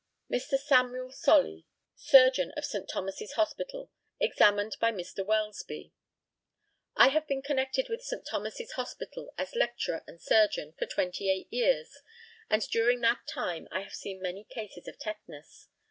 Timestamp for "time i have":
13.27-13.93